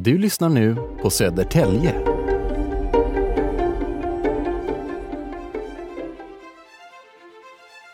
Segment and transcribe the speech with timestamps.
[0.00, 1.94] Du lyssnar nu på Södertälje.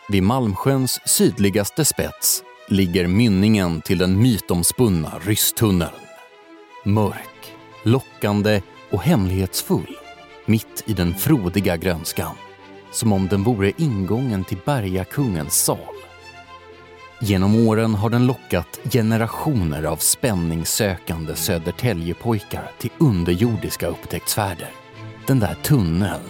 [0.09, 5.91] Vid Malmsjöns sydligaste spets ligger mynningen till den mytomspunna Rysstunneln.
[6.85, 9.97] Mörk, lockande och hemlighetsfull
[10.47, 12.35] mitt i den frodiga grönskan.
[12.93, 15.94] Som om den vore ingången till Bergakungens sal.
[17.21, 24.71] Genom åren har den lockat generationer av spänningssökande Södertäljepojkar till underjordiska upptäcktsfärder.
[25.27, 26.23] Den där tunneln,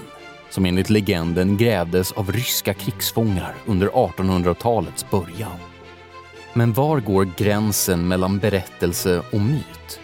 [0.50, 5.58] som enligt legenden grävdes av ryska krigsfångar under 1800-talets början.
[6.52, 10.00] Men var går gränsen mellan berättelse och myt?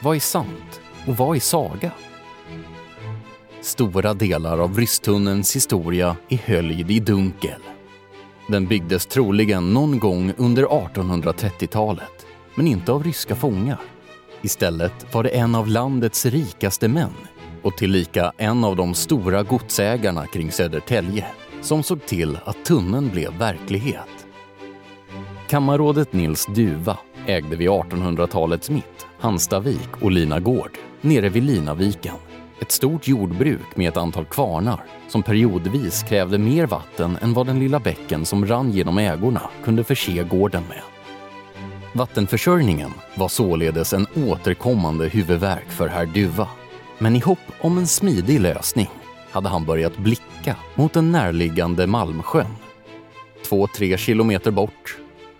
[0.00, 1.90] Vad är sant och vad är saga?
[3.60, 7.60] Stora delar av Rysstunnelns historia är höljd i dunkel.
[8.48, 13.80] Den byggdes troligen någon gång under 1830-talet, men inte av ryska fångar.
[14.42, 17.14] Istället var det en av landets rikaste män
[17.62, 21.26] och tillika en av de stora godsägarna kring Södertälje
[21.62, 24.26] som såg till att tunneln blev verklighet.
[25.48, 32.14] Kammarrådet Nils Duva ägde vid 1800-talets mitt Hanstavik och Lina gård nere vid Linaviken.
[32.60, 37.58] Ett stort jordbruk med ett antal kvarnar som periodvis krävde mer vatten än vad den
[37.58, 40.82] lilla bäcken som rann genom ägorna kunde förse gården med.
[41.92, 46.48] Vattenförsörjningen var således en återkommande huvudvärk för herr Duva.
[46.98, 48.90] Men i hopp om en smidig lösning
[49.30, 52.56] hade han börjat blicka mot den närliggande Malmsjön.
[53.48, 54.98] Två, tre kilometer bort,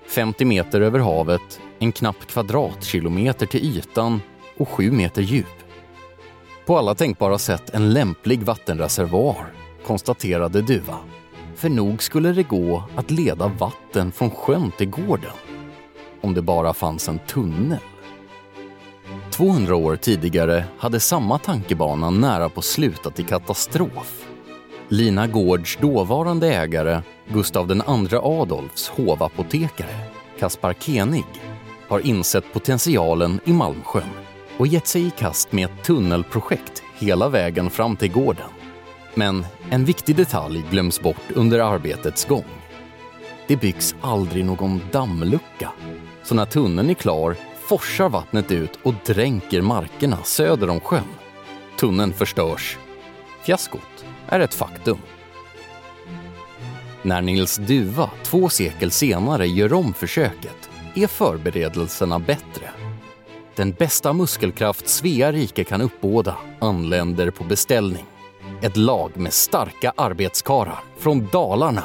[0.09, 4.23] 50 meter över havet, en knapp kvadratkilometer till ytan
[4.57, 5.47] och sju meter djup.
[6.69, 9.53] På alla tänkbara sätt en lämplig vattenreservoar,
[9.87, 10.99] konstaterade Duva.
[11.55, 15.31] För nog skulle det gå att leda vatten från sjön till gården.
[16.21, 17.79] Om det bara fanns en tunnel.
[19.31, 24.27] 200 år tidigare hade samma tankebana nära på slutat i katastrof.
[24.89, 29.97] Lina Gårds dåvarande ägare, Gustav II Adolfs hovapotekare,
[30.39, 31.27] Kaspar Kenig,
[31.89, 34.28] har insett potentialen i Malmsjön
[34.59, 38.49] och gett sig i kast med ett tunnelprojekt hela vägen fram till gården.
[39.15, 42.45] Men en viktig detalj glöms bort under arbetets gång.
[43.47, 45.73] Det byggs aldrig någon dammlucka,
[46.23, 47.37] så när tunneln är klar
[47.69, 51.05] forsar vattnet ut och dränker markerna söder om sjön.
[51.79, 52.79] Tunneln förstörs.
[53.43, 54.99] Fiaskot är ett faktum.
[57.03, 62.88] När Nils Duva två sekel senare gör om försöket är förberedelserna bättre.
[63.59, 68.05] Den bästa muskelkraft Svea rike kan uppbåda anländer på beställning.
[68.63, 71.85] Ett lag med starka arbetskarar från Dalarna.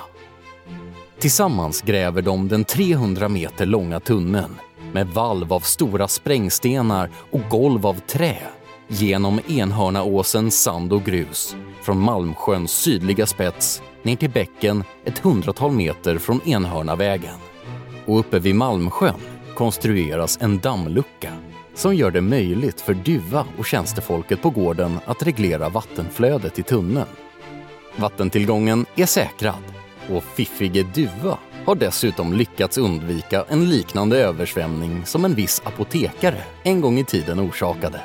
[1.19, 4.55] Tillsammans gräver de den 300 meter långa tunneln
[4.91, 8.37] med valv av stora sprängstenar och golv av trä
[8.87, 16.17] genom Enhörnaåsens sand och grus från Malmsjöns sydliga spets ner till bäcken ett hundratal meter
[16.17, 17.35] från Enhörnavägen.
[18.05, 19.19] Och uppe vid Malmsjön
[19.55, 21.32] konstrueras en dammlucka
[21.75, 27.07] som gör det möjligt för Duva och tjänstefolket på gården att reglera vattenflödet i tunneln.
[27.95, 29.63] Vattentillgången är säkrad
[30.09, 36.81] och fiffige Duva har dessutom lyckats undvika en liknande översvämning som en viss apotekare en
[36.81, 38.01] gång i tiden orsakade.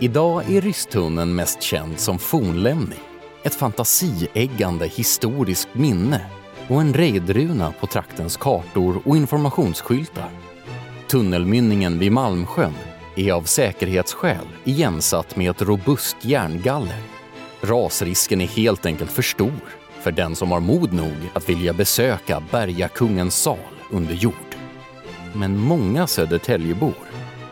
[0.00, 3.00] Idag är Rysstunneln mest känd som fornlämning,
[3.42, 6.20] ett fantasieggande historiskt minne
[6.68, 10.30] och en rejdruna på traktens kartor och informationsskyltar.
[11.14, 12.74] Tunnelmynningen vid Malmsjön
[13.16, 17.02] är av säkerhetsskäl igensatt med ett robust järngaller.
[17.60, 19.60] Rasrisken är helt enkelt för stor
[20.00, 23.58] för den som har mod nog att vilja besöka Bergakungens sal
[23.90, 24.56] under jord.
[25.32, 26.94] Men många Södertäljebor,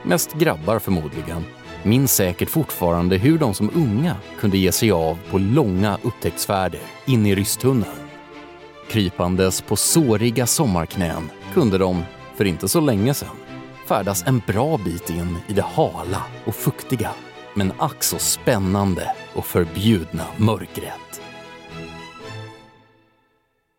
[0.03, 1.45] mest grabbar förmodligen,
[1.83, 7.27] minns säkert fortfarande hur de som unga kunde ge sig av på långa upptäcktsfärder in
[7.27, 8.09] i Rysstunneln.
[8.91, 12.03] Krypandes på såriga sommarknän kunde de,
[12.37, 13.37] för inte så länge sedan,
[13.89, 17.11] färdas en bra bit in i det hala och fuktiga,
[17.55, 21.21] men ack så spännande och förbjudna mörkret.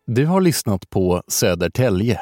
[0.06, 2.20] Du har lyssnat på Södertälje